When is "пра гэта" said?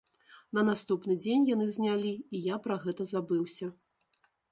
2.65-3.07